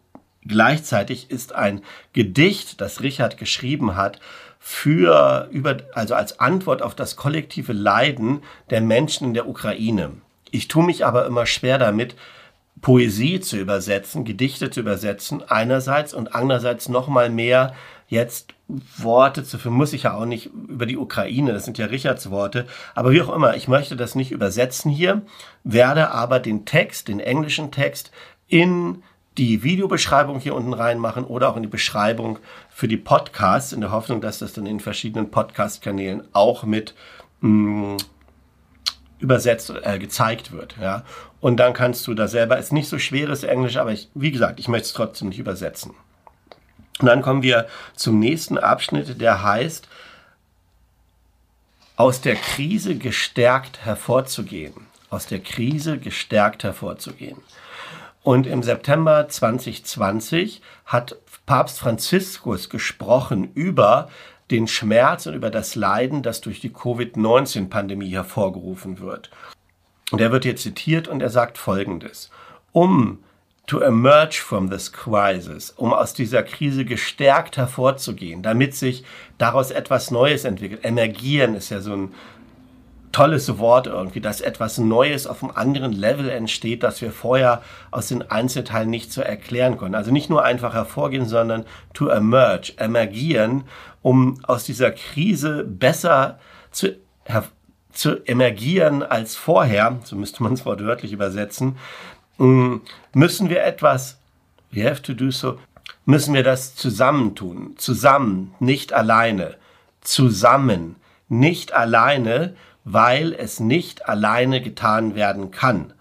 Gleichzeitig 0.49 1.31
ist 1.31 1.55
ein 1.55 1.83
Gedicht, 2.13 2.81
das 2.81 3.01
Richard 3.01 3.37
geschrieben 3.37 3.97
hat, 3.97 4.21
für 4.59 5.49
über, 5.51 5.79
also 5.93 6.15
als 6.15 6.41
Antwort 6.41 6.83
auf 6.83 6.95
das 6.95 7.17
kollektive 7.17 7.73
Leiden 7.73 8.43
der 8.71 8.81
Menschen 8.81 9.29
in 9.29 9.35
der 9.35 9.49
Ukraine. 9.49 10.13
Ich 10.51 10.69
tue 10.69 10.85
mich 10.85 11.05
aber 11.05 11.27
immer 11.27 11.47
schwer 11.47 11.79
damit, 11.79 12.15
Poesie 12.81 13.41
zu 13.41 13.57
übersetzen, 13.57 14.25
Gedichte 14.25 14.71
zu 14.71 14.81
übersetzen, 14.81 15.43
einerseits 15.49 16.15
und 16.15 16.35
andererseits 16.35 16.89
nochmal 16.89 17.31
mehr 17.31 17.75
jetzt 18.09 18.55
Worte 18.69 19.45
zu 19.45 19.59
finden, 19.59 19.79
muss 19.79 19.93
ich 19.93 20.05
ja 20.05 20.15
auch 20.15 20.25
nicht 20.25 20.47
über 20.47 20.87
die 20.87 20.97
Ukraine, 20.97 21.53
das 21.53 21.65
sind 21.65 21.79
ja 21.79 21.87
Richards 21.87 22.31
Worte, 22.31 22.67
aber 22.95 23.13
wie 23.13 23.23
auch 23.23 23.35
immer, 23.35 23.57
ich 23.57 23.69
möchte 23.69 23.97
das 23.97 24.17
nicht 24.17 24.33
übersetzen 24.33 24.91
hier, 24.91 25.23
werde 25.63 26.11
aber 26.11 26.41
den 26.41 26.65
Text, 26.65 27.09
den 27.09 27.21
englischen 27.21 27.71
Text 27.71 28.11
in 28.49 29.03
die 29.39 29.63
Videobeschreibung 29.63 30.41
hier 30.41 30.55
unten 30.55 30.73
reinmachen 30.73 31.25
oder 31.25 31.51
auch 31.51 31.57
in 31.57 31.63
die 31.63 31.69
Beschreibung 31.69 32.39
für 32.69 32.89
die 32.89 32.97
Podcasts, 32.97 33.73
in 33.73 33.83
der 33.83 33.93
Hoffnung, 33.93 34.21
dass 34.21 34.39
das 34.39 34.55
dann 34.55 34.67
in 34.67 34.81
verschiedenen 34.81 35.31
Podcast-Kanälen 35.31 36.25
auch 36.33 36.65
mit 36.65 36.95
mh, 37.41 37.95
mm, 37.95 37.97
übersetzt 39.19 39.73
äh, 39.83 39.99
gezeigt 39.99 40.53
wird. 40.53 40.77
Ja? 40.81 41.05
Und 41.41 41.59
dann 41.59 41.73
kannst 41.75 42.07
du 42.07 42.15
da 42.15 42.29
selber, 42.29 42.59
ist 42.59 42.73
nicht 42.73 42.89
so 42.89 42.99
schweres 42.99 43.45
Englisch, 43.45 43.77
aber 43.77 43.93
ich, 43.93 44.11
wie 44.15 44.33
gesagt, 44.33 44.59
ich 44.59 44.69
möchte 44.69 44.87
es 44.87 44.93
trotzdem 44.93 45.29
nicht 45.29 45.39
übersetzen. 45.39 45.93
Und 47.01 47.07
dann 47.07 47.23
kommen 47.23 47.43
wir 47.43 47.67
zum 47.95 48.19
nächsten 48.19 48.59
Abschnitt, 48.59 49.21
der 49.21 49.43
heißt, 49.43 49.89
aus 51.97 52.21
der 52.21 52.37
Krise 52.37 52.97
gestärkt 52.97 53.85
hervorzugehen. 53.85 54.87
Aus 55.09 55.27
der 55.27 55.41
Krise 55.41 55.99
gestärkt 55.99 56.65
hervorzugehen. 56.65 57.39
Und 58.23 58.47
im 58.47 58.63
September 58.63 59.29
2020 59.29 60.61
hat 60.85 61.17
Papst 61.47 61.79
Franziskus 61.79 62.69
gesprochen 62.69 63.53
über 63.55 64.11
den 64.51 64.67
Schmerz 64.67 65.27
und 65.27 65.35
über 65.35 65.51
das 65.51 65.75
Leiden, 65.75 66.23
das 66.23 66.41
durch 66.41 66.61
die 66.61 66.73
Covid-19-Pandemie 66.73 68.11
hervorgerufen 68.11 68.99
wird. 68.99 69.31
Und 70.11 70.21
er 70.21 70.33
wird 70.33 70.45
hier 70.45 70.57
zitiert 70.57 71.09
und 71.09 71.21
er 71.21 71.31
sagt 71.31 71.59
Folgendes. 71.59 72.31
Um 72.73 73.23
to 73.67 73.81
emerge 73.81 74.41
from 74.41 74.71
this 74.71 74.93
crisis, 74.93 75.71
um 75.77 75.93
aus 75.93 76.15
dieser 76.15 76.43
Krise 76.43 76.85
gestärkt 76.85 77.57
hervorzugehen, 77.57 78.43
damit 78.43 78.75
sich 78.75 79.05
daraus 79.39 79.71
etwas 79.71 80.11
Neues 80.11 80.45
entwickelt. 80.45 80.85
Emergieren 80.85 81.55
ist 81.55 81.71
ja 81.71 81.81
so 81.81 81.95
ein 81.95 82.15
tolles 83.17 83.59
Wort 83.59 83.87
irgendwie, 83.87 84.21
dass 84.21 84.41
etwas 84.41 84.79
Neues 84.79 85.27
auf 85.27 85.43
einem 85.43 85.53
anderen 85.57 85.93
Level 85.93 86.29
entsteht, 86.29 86.83
das 86.83 87.01
wir 87.01 87.11
vorher 87.11 87.63
aus 87.91 88.09
den 88.09 88.31
Einzelteilen 88.31 88.91
nicht 88.91 89.11
so 89.11 89.23
erklären 89.23 89.79
konnten. 89.79 89.95
Also 89.95 90.13
nicht 90.13 90.29
nur 90.29 90.45
einfach 90.45 90.75
hervorgehen, 90.75 91.25
sondern 91.25 91.65
to 91.95 92.09
emerge, 92.09 92.75
emergieren, 92.77 93.65
um 94.03 94.39
aus 94.45 94.65
dieser 94.65 94.91
Krise 94.91 95.65
besser 95.65 96.39
zu, 96.71 96.97
zu 97.91 98.23
emergieren 98.27 99.03
als 99.03 99.35
vorher, 99.35 99.99
so 100.05 100.15
müsste 100.15 100.43
man 100.43 100.53
es 100.53 100.67
wortwörtlich 100.67 101.13
übersetzen, 101.13 101.79
müssen 102.39 103.51
wir 103.51 103.63
etwas, 103.63 104.19
we 104.71 104.89
have 104.89 105.03
to 105.03 105.15
do 105.15 105.31
so, 105.31 105.59
müssen 106.05 106.35
wir 106.35 106.43
das 106.43 106.75
zusammentun, 106.75 107.75
zusammen, 107.77 108.55
nicht 108.61 108.93
alleine, 108.93 109.57
zusammen, 110.01 110.97
nicht 111.29 111.73
alleine, 111.73 112.55
weil 112.85 113.33
es 113.33 113.59
nicht 113.59 114.09
alleine 114.09 114.63
getan 114.63 115.15
werden 115.15 115.51
kann. 115.51 115.93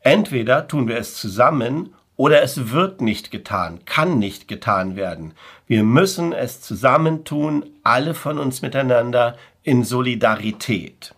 Entweder 0.00 0.66
tun 0.66 0.88
wir 0.88 0.96
es 0.96 1.14
zusammen 1.14 1.94
oder 2.16 2.42
es 2.42 2.70
wird 2.70 3.00
nicht 3.00 3.30
getan, 3.30 3.80
kann 3.84 4.18
nicht 4.18 4.48
getan 4.48 4.96
werden. 4.96 5.34
Wir 5.66 5.82
müssen 5.84 6.32
es 6.32 6.60
zusammen 6.60 7.24
tun, 7.24 7.66
alle 7.82 8.14
von 8.14 8.38
uns 8.38 8.62
miteinander 8.62 9.36
in 9.62 9.84
Solidarität. 9.84 11.14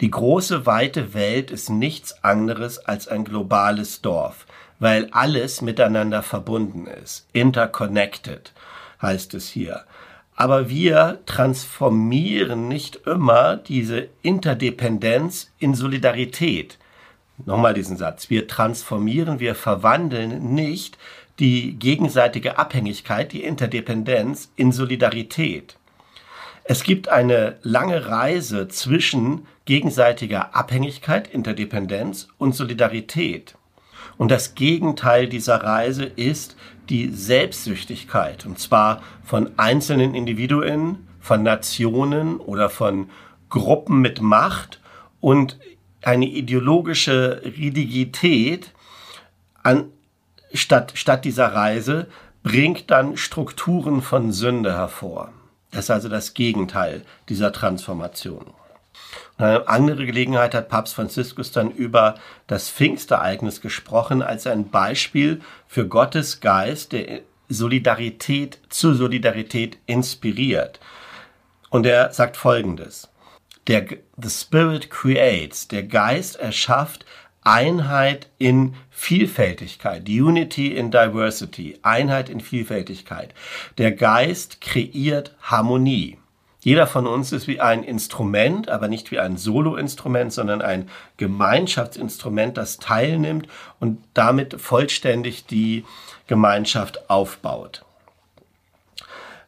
Die 0.00 0.10
große 0.10 0.66
weite 0.66 1.14
Welt 1.14 1.50
ist 1.50 1.70
nichts 1.70 2.24
anderes 2.24 2.78
als 2.78 3.06
ein 3.06 3.24
globales 3.24 4.02
Dorf, 4.02 4.46
weil 4.80 5.08
alles 5.12 5.62
miteinander 5.62 6.22
verbunden 6.22 6.86
ist. 6.86 7.28
Interconnected 7.32 8.52
heißt 9.00 9.34
es 9.34 9.48
hier. 9.48 9.84
Aber 10.36 10.68
wir 10.68 11.20
transformieren 11.26 12.66
nicht 12.66 13.06
immer 13.06 13.56
diese 13.56 14.08
Interdependenz 14.22 15.52
in 15.58 15.74
Solidarität. 15.74 16.78
Nochmal 17.46 17.74
diesen 17.74 17.96
Satz. 17.96 18.30
Wir 18.30 18.48
transformieren, 18.48 19.38
wir 19.38 19.54
verwandeln 19.54 20.54
nicht 20.54 20.98
die 21.38 21.78
gegenseitige 21.78 22.58
Abhängigkeit, 22.58 23.32
die 23.32 23.44
Interdependenz 23.44 24.50
in 24.56 24.72
Solidarität. 24.72 25.76
Es 26.66 26.82
gibt 26.82 27.10
eine 27.10 27.58
lange 27.62 28.08
Reise 28.08 28.68
zwischen 28.68 29.46
gegenseitiger 29.66 30.56
Abhängigkeit, 30.56 31.28
Interdependenz 31.28 32.28
und 32.38 32.54
Solidarität. 32.54 33.56
Und 34.16 34.30
das 34.30 34.54
Gegenteil 34.54 35.28
dieser 35.28 35.56
Reise 35.56 36.04
ist 36.04 36.56
die 36.88 37.10
Selbstsüchtigkeit, 37.10 38.46
und 38.46 38.58
zwar 38.58 39.02
von 39.22 39.50
einzelnen 39.58 40.14
Individuen, 40.14 41.06
von 41.20 41.42
Nationen 41.42 42.38
oder 42.38 42.70
von 42.70 43.10
Gruppen 43.50 44.00
mit 44.00 44.22
Macht 44.22 44.80
und 45.20 45.58
eine 46.00 46.26
ideologische 46.26 47.42
Rigidität 47.44 48.72
an, 49.62 49.90
statt, 50.54 50.92
statt 50.96 51.26
dieser 51.26 51.48
Reise 51.48 52.06
bringt 52.42 52.90
dann 52.90 53.18
Strukturen 53.18 54.00
von 54.00 54.32
Sünde 54.32 54.72
hervor. 54.72 55.30
Das 55.74 55.86
ist 55.86 55.90
also 55.90 56.08
das 56.08 56.34
Gegenteil 56.34 57.02
dieser 57.28 57.52
Transformation. 57.52 58.54
Und 59.36 59.44
eine 59.44 59.66
andere 59.66 60.06
Gelegenheit 60.06 60.54
hat 60.54 60.68
Papst 60.68 60.94
Franziskus 60.94 61.50
dann 61.50 61.72
über 61.72 62.14
das 62.46 62.70
Pfingstereignis 62.70 63.60
gesprochen 63.60 64.22
als 64.22 64.46
ein 64.46 64.70
Beispiel 64.70 65.40
für 65.66 65.88
Gottes 65.88 66.40
Geist, 66.40 66.92
der 66.92 67.22
Solidarität 67.48 68.60
zu 68.68 68.94
Solidarität 68.94 69.78
inspiriert. 69.86 70.78
Und 71.70 71.86
er 71.86 72.12
sagt 72.12 72.36
Folgendes. 72.36 73.08
Der, 73.66 73.84
the 74.16 74.30
Spirit 74.30 74.90
creates. 74.90 75.66
Der 75.66 75.82
Geist 75.82 76.36
erschafft 76.36 77.04
Einheit 77.44 78.28
in 78.38 78.74
Vielfältigkeit, 78.90 80.08
Unity 80.08 80.74
in 80.74 80.90
Diversity, 80.90 81.78
Einheit 81.82 82.30
in 82.30 82.40
Vielfältigkeit. 82.40 83.34
Der 83.76 83.92
Geist 83.92 84.62
kreiert 84.62 85.34
Harmonie. 85.42 86.18
Jeder 86.60 86.86
von 86.86 87.06
uns 87.06 87.30
ist 87.32 87.46
wie 87.46 87.60
ein 87.60 87.84
Instrument, 87.84 88.70
aber 88.70 88.88
nicht 88.88 89.10
wie 89.10 89.18
ein 89.18 89.36
Solo-Instrument, 89.36 90.32
sondern 90.32 90.62
ein 90.62 90.88
Gemeinschaftsinstrument, 91.18 92.56
das 92.56 92.78
teilnimmt 92.78 93.46
und 93.80 94.02
damit 94.14 94.58
vollständig 94.58 95.44
die 95.44 95.84
Gemeinschaft 96.26 97.10
aufbaut. 97.10 97.84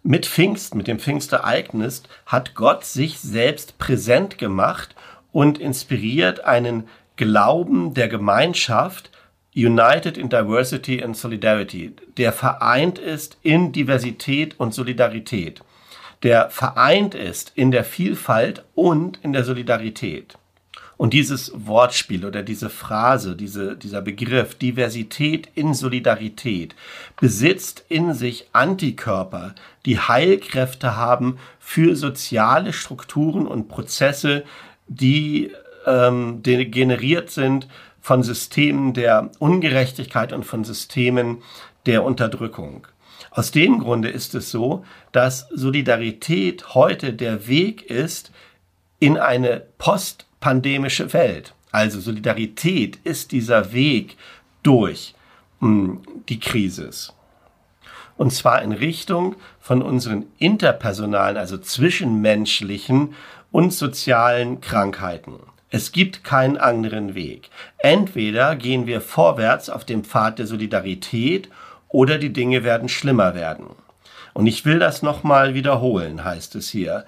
Mit 0.02 0.26
Pfingst, 0.26 0.74
mit 0.74 0.86
dem 0.86 0.98
Pfingstereignis, 0.98 2.02
hat 2.26 2.54
Gott 2.54 2.84
sich 2.84 3.18
selbst 3.18 3.78
präsent 3.78 4.36
gemacht 4.36 4.94
und 5.32 5.56
inspiriert 5.56 6.44
einen 6.44 6.86
Glauben 7.16 7.94
der 7.94 8.08
Gemeinschaft 8.08 9.10
United 9.54 10.18
in 10.18 10.28
Diversity 10.28 11.02
and 11.02 11.16
Solidarity, 11.16 11.94
der 12.18 12.32
vereint 12.32 12.98
ist 12.98 13.38
in 13.42 13.72
Diversität 13.72 14.60
und 14.60 14.74
Solidarität, 14.74 15.62
der 16.22 16.50
vereint 16.50 17.14
ist 17.14 17.52
in 17.54 17.70
der 17.70 17.84
Vielfalt 17.84 18.64
und 18.74 19.18
in 19.22 19.32
der 19.32 19.44
Solidarität. 19.44 20.36
Und 20.98 21.12
dieses 21.12 21.52
Wortspiel 21.54 22.24
oder 22.24 22.42
diese 22.42 22.70
Phrase, 22.70 23.36
diese, 23.36 23.76
dieser 23.76 24.00
Begriff 24.00 24.54
Diversität 24.54 25.48
in 25.54 25.74
Solidarität 25.74 26.74
besitzt 27.20 27.84
in 27.88 28.14
sich 28.14 28.48
Antikörper, 28.52 29.54
die 29.84 29.98
Heilkräfte 29.98 30.96
haben 30.96 31.38
für 31.58 31.96
soziale 31.96 32.72
Strukturen 32.72 33.46
und 33.46 33.68
Prozesse, 33.68 34.44
die 34.86 35.50
ähm, 35.86 36.42
generiert 36.42 37.30
sind 37.30 37.68
von 38.00 38.22
Systemen 38.22 38.92
der 38.92 39.30
Ungerechtigkeit 39.38 40.32
und 40.32 40.44
von 40.44 40.64
Systemen 40.64 41.42
der 41.86 42.04
Unterdrückung. 42.04 42.86
Aus 43.30 43.50
dem 43.50 43.78
Grunde 43.78 44.08
ist 44.08 44.34
es 44.34 44.50
so, 44.50 44.84
dass 45.12 45.48
Solidarität 45.50 46.74
heute 46.74 47.12
der 47.12 47.48
Weg 47.48 47.82
ist 47.90 48.32
in 48.98 49.18
eine 49.18 49.62
postpandemische 49.78 51.12
Welt. 51.12 51.54
Also 51.70 52.00
Solidarität 52.00 52.98
ist 53.04 53.32
dieser 53.32 53.72
Weg 53.72 54.16
durch 54.62 55.14
mh, 55.60 55.68
hm, 55.68 56.00
die 56.28 56.40
Krise. 56.40 56.90
Und 58.16 58.32
zwar 58.32 58.62
in 58.62 58.72
Richtung 58.72 59.36
von 59.60 59.82
unseren 59.82 60.26
interpersonalen, 60.38 61.36
also 61.36 61.58
zwischenmenschlichen 61.58 63.14
und 63.52 63.72
sozialen 63.72 64.60
Krankheiten. 64.60 65.34
Es 65.70 65.90
gibt 65.90 66.22
keinen 66.22 66.56
anderen 66.56 67.14
Weg. 67.14 67.50
Entweder 67.78 68.54
gehen 68.54 68.86
wir 68.86 69.00
vorwärts 69.00 69.68
auf 69.68 69.84
dem 69.84 70.04
Pfad 70.04 70.38
der 70.38 70.46
Solidarität 70.46 71.48
oder 71.88 72.18
die 72.18 72.32
Dinge 72.32 72.62
werden 72.62 72.88
schlimmer 72.88 73.34
werden. 73.34 73.66
Und 74.32 74.46
ich 74.46 74.64
will 74.64 74.78
das 74.78 75.02
nochmal 75.02 75.54
wiederholen, 75.54 76.24
heißt 76.24 76.54
es 76.56 76.68
hier. 76.68 77.04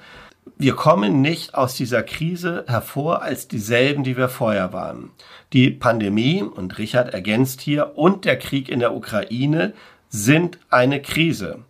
Wir 0.57 0.75
kommen 0.75 1.21
nicht 1.21 1.55
aus 1.55 1.75
dieser 1.75 2.03
Krise 2.03 2.65
hervor 2.67 3.23
als 3.23 3.49
dieselben, 3.49 4.03
die 4.03 4.17
wir 4.17 4.29
vorher 4.29 4.73
waren. 4.73 5.11
Die 5.53 5.71
Pandemie, 5.71 6.43
und 6.43 6.79
Richard 6.79 7.13
ergänzt 7.13 7.61
hier, 7.61 7.97
und 7.97 8.25
der 8.25 8.39
Krieg 8.39 8.69
in 8.69 8.81
der 8.81 8.95
Ukraine 8.95 9.75
sind 10.09 10.59
eine 10.71 11.03
Krise. 11.03 11.61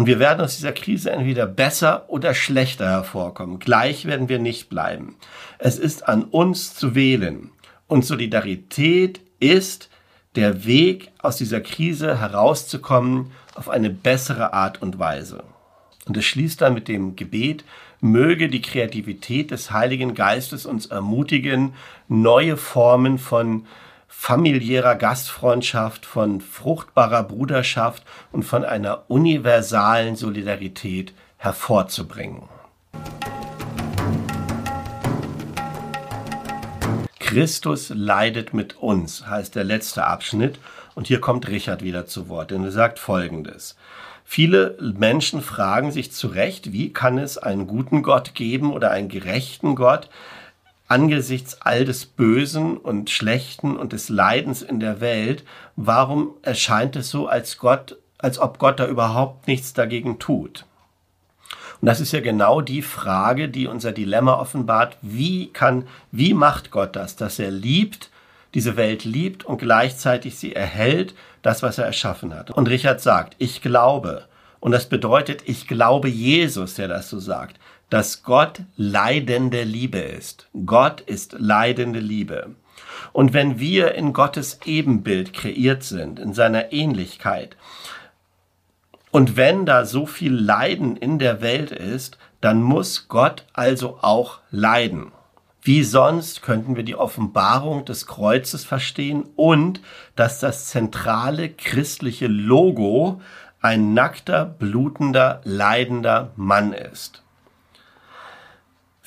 Und 0.00 0.06
wir 0.06 0.18
werden 0.18 0.40
aus 0.40 0.56
dieser 0.56 0.72
Krise 0.72 1.10
entweder 1.10 1.44
besser 1.44 2.06
oder 2.08 2.32
schlechter 2.32 2.88
hervorkommen. 2.88 3.58
Gleich 3.58 4.06
werden 4.06 4.30
wir 4.30 4.38
nicht 4.38 4.70
bleiben. 4.70 5.16
Es 5.58 5.78
ist 5.78 6.08
an 6.08 6.24
uns 6.24 6.74
zu 6.74 6.94
wählen. 6.94 7.50
Und 7.86 8.06
Solidarität 8.06 9.20
ist 9.40 9.90
der 10.36 10.64
Weg, 10.64 11.12
aus 11.18 11.36
dieser 11.36 11.60
Krise 11.60 12.18
herauszukommen 12.18 13.32
auf 13.54 13.68
eine 13.68 13.90
bessere 13.90 14.54
Art 14.54 14.80
und 14.80 14.98
Weise. 14.98 15.44
Und 16.06 16.16
es 16.16 16.24
schließt 16.24 16.62
dann 16.62 16.72
mit 16.72 16.88
dem 16.88 17.14
Gebet, 17.14 17.66
möge 18.00 18.48
die 18.48 18.62
Kreativität 18.62 19.50
des 19.50 19.70
Heiligen 19.70 20.14
Geistes 20.14 20.64
uns 20.64 20.86
ermutigen, 20.86 21.74
neue 22.08 22.56
Formen 22.56 23.18
von 23.18 23.66
familiärer 24.12 24.96
Gastfreundschaft, 24.96 26.04
von 26.04 26.40
fruchtbarer 26.40 27.22
Bruderschaft 27.22 28.02
und 28.32 28.42
von 28.42 28.64
einer 28.64 29.04
universalen 29.08 30.16
Solidarität 30.16 31.14
hervorzubringen. 31.38 32.42
Christus 37.18 37.90
leidet 37.94 38.52
mit 38.52 38.76
uns, 38.76 39.26
heißt 39.28 39.54
der 39.54 39.62
letzte 39.62 40.04
Abschnitt. 40.04 40.58
Und 40.96 41.06
hier 41.06 41.20
kommt 41.20 41.46
Richard 41.46 41.82
wieder 41.82 42.04
zu 42.04 42.28
Wort, 42.28 42.50
denn 42.50 42.64
er 42.64 42.72
sagt 42.72 42.98
Folgendes. 42.98 43.76
Viele 44.24 44.76
Menschen 44.98 45.40
fragen 45.40 45.92
sich 45.92 46.12
zu 46.12 46.26
Recht, 46.26 46.72
wie 46.72 46.92
kann 46.92 47.18
es 47.18 47.38
einen 47.38 47.68
guten 47.68 48.02
Gott 48.02 48.34
geben 48.34 48.72
oder 48.72 48.90
einen 48.90 49.08
gerechten 49.08 49.76
Gott, 49.76 50.10
angesichts 50.90 51.62
all 51.62 51.84
des 51.84 52.04
Bösen 52.04 52.76
und 52.76 53.10
Schlechten 53.10 53.76
und 53.76 53.92
des 53.92 54.08
Leidens 54.08 54.60
in 54.60 54.80
der 54.80 55.00
Welt, 55.00 55.44
warum 55.76 56.34
erscheint 56.42 56.96
es 56.96 57.10
so, 57.10 57.28
als 57.28 57.58
Gott, 57.58 57.96
als 58.18 58.40
ob 58.40 58.58
Gott 58.58 58.80
da 58.80 58.86
überhaupt 58.86 59.46
nichts 59.46 59.72
dagegen 59.72 60.18
tut? 60.18 60.66
Und 61.80 61.86
das 61.86 62.00
ist 62.00 62.12
ja 62.12 62.20
genau 62.20 62.60
die 62.60 62.82
Frage, 62.82 63.48
die 63.48 63.68
unser 63.68 63.92
Dilemma 63.92 64.34
offenbart. 64.34 64.96
Wie 65.00 65.46
kann, 65.52 65.86
wie 66.10 66.34
macht 66.34 66.72
Gott 66.72 66.96
das, 66.96 67.14
dass 67.14 67.38
er 67.38 67.52
liebt, 67.52 68.10
diese 68.52 68.76
Welt 68.76 69.04
liebt 69.04 69.44
und 69.44 69.58
gleichzeitig 69.58 70.38
sie 70.38 70.56
erhält, 70.56 71.14
das, 71.42 71.62
was 71.62 71.78
er 71.78 71.86
erschaffen 71.86 72.34
hat? 72.34 72.50
Und 72.50 72.68
Richard 72.68 73.00
sagt, 73.00 73.36
ich 73.38 73.62
glaube. 73.62 74.24
Und 74.58 74.72
das 74.72 74.88
bedeutet, 74.88 75.42
ich 75.46 75.68
glaube 75.68 76.08
Jesus, 76.08 76.74
der 76.74 76.88
das 76.88 77.08
so 77.08 77.18
sagt 77.18 77.56
dass 77.90 78.22
Gott 78.22 78.62
leidende 78.76 79.64
Liebe 79.64 79.98
ist. 79.98 80.48
Gott 80.64 81.00
ist 81.02 81.34
leidende 81.38 82.00
Liebe. 82.00 82.54
Und 83.12 83.32
wenn 83.32 83.58
wir 83.58 83.94
in 83.94 84.12
Gottes 84.12 84.60
Ebenbild 84.64 85.32
kreiert 85.32 85.82
sind, 85.82 86.18
in 86.18 86.32
seiner 86.32 86.72
Ähnlichkeit, 86.72 87.56
und 89.10 89.36
wenn 89.36 89.66
da 89.66 89.84
so 89.84 90.06
viel 90.06 90.32
Leiden 90.32 90.96
in 90.96 91.18
der 91.18 91.42
Welt 91.42 91.72
ist, 91.72 92.16
dann 92.40 92.62
muss 92.62 93.08
Gott 93.08 93.44
also 93.52 93.98
auch 94.00 94.38
leiden. 94.50 95.10
Wie 95.62 95.82
sonst 95.82 96.42
könnten 96.42 96.76
wir 96.76 96.84
die 96.84 96.94
Offenbarung 96.94 97.84
des 97.84 98.06
Kreuzes 98.06 98.64
verstehen 98.64 99.24
und 99.36 99.82
dass 100.16 100.38
das 100.40 100.68
zentrale 100.68 101.50
christliche 101.50 102.28
Logo 102.28 103.20
ein 103.60 103.92
nackter, 103.92 104.46
blutender, 104.46 105.42
leidender 105.44 106.30
Mann 106.36 106.72
ist. 106.72 107.22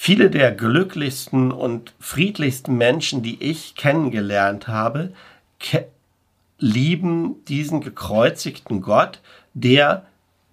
Viele 0.05 0.29
der 0.29 0.51
glücklichsten 0.51 1.53
und 1.53 1.93
friedlichsten 1.97 2.75
Menschen, 2.75 3.23
die 3.23 3.41
ich 3.41 3.73
kennengelernt 3.75 4.67
habe, 4.67 5.13
ke 5.61 5.85
lieben 6.57 7.45
diesen 7.45 7.79
gekreuzigten 7.79 8.81
Gott, 8.81 9.21
der 9.53 10.05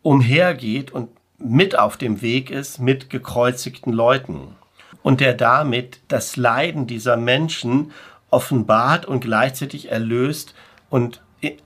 umhergeht 0.02 0.92
und 0.92 1.08
mit 1.36 1.76
auf 1.76 1.96
dem 1.96 2.22
Weg 2.22 2.52
ist 2.52 2.78
mit 2.78 3.10
gekreuzigten 3.10 3.92
Leuten 3.92 4.54
und 5.02 5.18
der 5.18 5.34
damit 5.34 5.98
das 6.06 6.36
Leiden 6.36 6.86
dieser 6.86 7.16
Menschen 7.16 7.90
offenbart 8.30 9.04
und 9.04 9.18
gleichzeitig 9.18 9.90
erlöst 9.90 10.54
und 10.90 11.22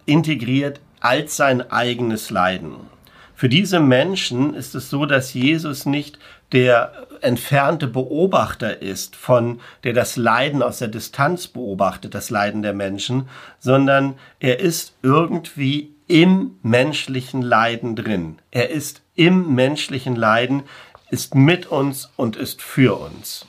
integriert 0.06 0.80
als 1.00 1.36
sein 1.36 1.70
eigenes 1.70 2.30
Leiden. 2.30 2.93
Für 3.34 3.48
diese 3.48 3.80
Menschen 3.80 4.54
ist 4.54 4.74
es 4.74 4.90
so, 4.90 5.06
dass 5.06 5.34
Jesus 5.34 5.86
nicht 5.86 6.18
der 6.52 7.08
entfernte 7.20 7.88
Beobachter 7.88 8.80
ist, 8.80 9.16
von 9.16 9.60
der 9.82 9.92
das 9.92 10.16
Leiden 10.16 10.62
aus 10.62 10.78
der 10.78 10.88
Distanz 10.88 11.48
beobachtet, 11.48 12.14
das 12.14 12.30
Leiden 12.30 12.62
der 12.62 12.74
Menschen, 12.74 13.28
sondern 13.58 14.14
er 14.38 14.60
ist 14.60 14.94
irgendwie 15.02 15.94
im 16.06 16.58
menschlichen 16.62 17.42
Leiden 17.42 17.96
drin. 17.96 18.38
Er 18.50 18.70
ist 18.70 19.02
im 19.16 19.54
menschlichen 19.54 20.14
Leiden, 20.14 20.62
ist 21.10 21.34
mit 21.34 21.66
uns 21.66 22.10
und 22.16 22.36
ist 22.36 22.62
für 22.62 23.00
uns. 23.00 23.46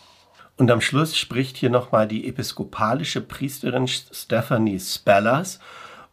Und 0.58 0.72
am 0.72 0.82
Schluss 0.82 1.18
spricht 1.18 1.58
hier 1.58 1.70
nochmal 1.70 2.08
die 2.08 2.28
episkopalische 2.28 3.22
Priesterin 3.22 3.88
Stephanie 3.88 4.80
Spellers 4.80 5.60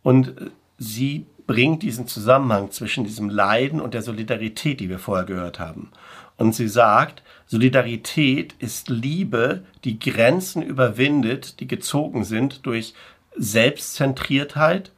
und 0.03 0.35
sie 0.79 1.27
bringt 1.47 1.83
diesen 1.83 2.07
Zusammenhang 2.07 2.71
zwischen 2.71 3.05
diesem 3.05 3.29
Leiden 3.29 3.81
und 3.81 3.95
der 3.95 4.03
Solidarität, 4.03 4.81
die 4.81 4.89
wir 4.89 4.99
vorher 4.99 5.27
gehört 5.27 5.59
haben. 5.59 5.91
Und 6.37 6.55
sie 6.55 6.69
sagt, 6.69 7.23
Solidarität 7.47 8.55
ist 8.59 8.89
Liebe, 8.89 9.63
die 9.85 9.99
Grenzen 9.99 10.63
überwindet, 10.63 11.61
die 11.61 11.69
gezogen 11.69 12.25
sind 12.25 12.67
durch 12.67 12.95
Selbstzentriertheit 13.37 14.93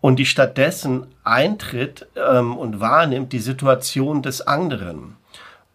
und 0.00 0.18
die 0.18 0.26
stattdessen 0.26 1.06
eintritt 1.24 2.08
ähm, 2.16 2.56
und 2.56 2.80
wahrnimmt 2.80 3.32
die 3.32 3.38
Situation 3.38 4.22
des 4.22 4.40
anderen. 4.42 5.16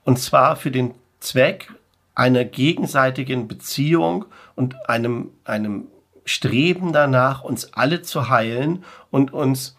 Und 0.04 0.20
zwar 0.20 0.56
für 0.56 0.72
den 0.72 0.94
Zweck 1.20 1.72
einer 2.16 2.44
gegenseitigen 2.44 3.48
Beziehung 3.48 4.26
und 4.56 4.90
einem, 4.90 5.30
einem 5.46 5.88
Streben 6.26 6.92
danach, 6.92 7.44
uns 7.44 7.74
alle 7.74 8.02
zu 8.02 8.30
heilen 8.30 8.84
und 9.12 9.32
uns 9.32 9.77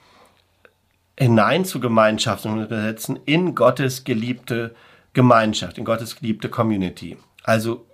hinein 1.18 1.64
zu 1.64 1.80
Gemeinschaften 1.80 2.62
übersetzen 2.62 3.18
in 3.24 3.54
Gottes 3.54 4.04
geliebte 4.04 4.74
Gemeinschaft, 5.12 5.78
in 5.78 5.84
Gottes 5.84 6.16
geliebte 6.16 6.48
Community. 6.48 7.16
Also 7.42 7.86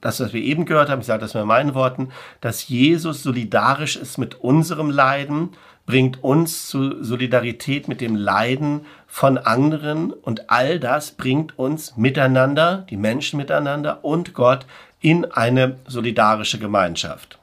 das, 0.00 0.18
was 0.20 0.32
wir 0.32 0.42
eben 0.42 0.64
gehört 0.64 0.90
haben, 0.90 1.00
ich 1.00 1.06
sage 1.06 1.20
das 1.20 1.34
in 1.34 1.46
meinen 1.46 1.74
Worten, 1.74 2.08
dass 2.40 2.68
Jesus 2.68 3.22
solidarisch 3.22 3.96
ist 3.96 4.18
mit 4.18 4.34
unserem 4.40 4.90
Leiden, 4.90 5.50
bringt 5.86 6.22
uns 6.22 6.68
zu 6.68 7.02
Solidarität 7.02 7.88
mit 7.88 8.00
dem 8.00 8.16
Leiden 8.16 8.86
von 9.06 9.38
anderen 9.38 10.12
und 10.12 10.50
all 10.50 10.80
das 10.80 11.12
bringt 11.12 11.58
uns 11.58 11.96
miteinander, 11.96 12.86
die 12.90 12.96
Menschen 12.96 13.36
miteinander 13.36 14.04
und 14.04 14.34
Gott 14.34 14.66
in 15.00 15.24
eine 15.24 15.76
solidarische 15.86 16.58
Gemeinschaft. 16.58 17.38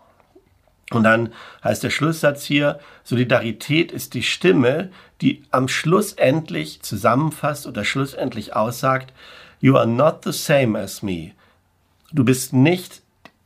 Und 0.92 1.04
dann 1.04 1.34
heißt 1.64 1.84
der 1.84 1.92
Schlusssatz 1.92 2.44
hier, 2.44 2.80
Solidarität 3.04 3.92
ist 3.92 4.14
die 4.14 4.24
Stimme, 4.24 4.90
die 5.22 5.44
am 5.52 5.68
Schluss 5.68 6.14
endlich 6.14 6.82
zusammenfasst 6.82 7.68
oder 7.68 7.86
schlussendlich 7.86 8.56
aussagt, 8.56 9.14
You 9.62 9.76
are 9.76 9.88
not 9.88 10.24
the 10.24 10.32
same 10.32 10.80
as 10.80 11.04
me. 11.04 11.32
Du 12.12 12.24
bist 12.24 12.54
nicht 12.54 13.02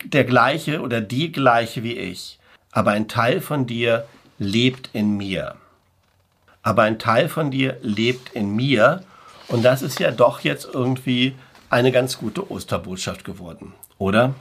der 0.06 0.24
gleiche 0.24 0.82
oder 0.82 1.02
die 1.02 1.32
gleiche 1.32 1.84
wie 1.84 1.98
ich, 1.98 2.40
aber 2.72 2.92
ein 2.92 3.08
Teil 3.08 3.42
von 3.42 3.66
dir 3.66 4.06
lebt 4.38 4.92
in 4.94 5.18
mir. 5.18 5.56
Aber 6.62 6.84
ein 6.84 7.00
Teil 7.00 7.30
von 7.30 7.52
dir 7.52 7.78
lebt 7.82 8.34
in 8.34 8.56
mir 8.56 9.04
und 9.48 9.64
das 9.66 9.82
ist 9.82 10.00
ja 10.00 10.12
doch 10.12 10.42
jetzt 10.42 10.68
irgendwie 10.72 11.36
eine 11.70 11.92
ganz 11.92 12.18
gute 12.18 12.50
Osterbotschaft 12.52 13.26
geworden, 13.26 13.74
oder? 13.98 14.36